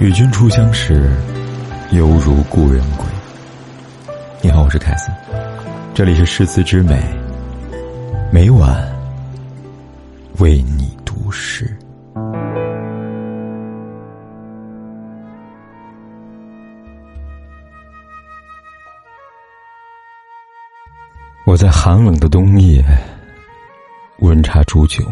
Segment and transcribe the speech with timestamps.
[0.00, 1.10] 与君初相识，
[1.92, 3.04] 犹如故人归。
[4.40, 5.14] 你好，我是凯森，
[5.92, 6.98] 这里是诗词之美，
[8.32, 8.82] 每晚
[10.38, 11.76] 为你读诗。
[21.44, 22.82] 我在寒冷的冬夜，
[24.20, 25.04] 温茶煮酒，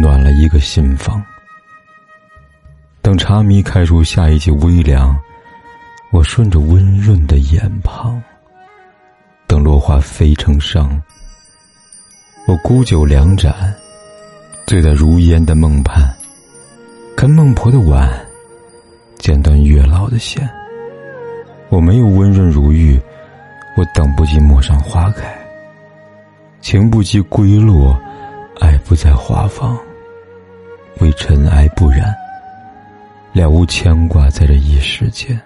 [0.00, 1.20] 暖了一个心房。
[3.10, 5.18] 等茶迷开出下一季微凉，
[6.12, 8.22] 我顺着温润的眼旁。
[9.48, 10.88] 等落花飞成殇，
[12.46, 13.52] 我孤酒两盏，
[14.64, 16.08] 醉在如烟的梦畔，
[17.16, 18.08] 看孟婆的碗，
[19.18, 20.48] 剪断月老的线。
[21.68, 22.96] 我没有温润如玉，
[23.76, 25.36] 我等不及陌上花开，
[26.60, 28.00] 情不及归落，
[28.60, 29.76] 爱不在花房，
[31.00, 32.14] 为尘埃不染。
[33.32, 35.40] 了无牵挂，在这一世间。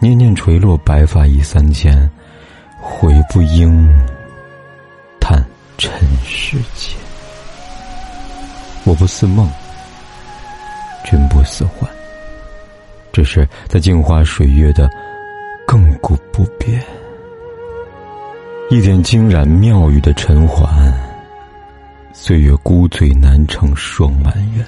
[0.00, 2.10] 念念垂落，白发已三千，
[2.80, 3.88] 悔不应，
[5.20, 5.42] 叹
[5.78, 5.92] 尘
[6.24, 6.96] 世间。
[8.84, 9.48] 我不似梦，
[11.04, 11.88] 君不似幻，
[13.12, 14.90] 只是在镜花水月的
[15.66, 16.82] 亘古不变。
[18.70, 20.92] 一点惊染妙语的尘寰，
[22.12, 24.66] 岁月孤醉难成双满圆。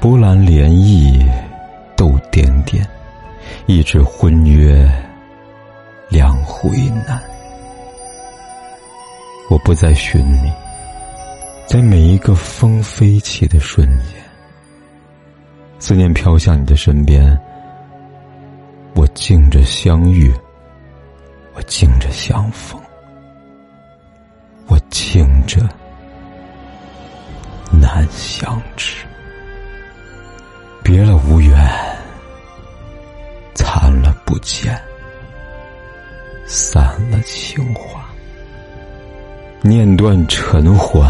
[0.00, 1.30] 波澜涟漪，
[1.94, 2.88] 斗点点，
[3.66, 4.90] 一纸婚约，
[6.08, 6.70] 两回
[7.06, 7.22] 难。
[9.50, 10.50] 我不再寻你，
[11.66, 14.22] 在每一个风飞起的瞬间，
[15.78, 17.38] 思念飘向你的身边。
[18.94, 20.32] 我静着相遇，
[21.52, 22.80] 我静着相逢，
[24.66, 25.60] 我静着
[27.70, 28.94] 难相知。
[30.90, 31.56] 别了无缘，
[33.54, 34.76] 残了不见，
[36.48, 38.10] 散了情话，
[39.62, 41.08] 念断尘寰。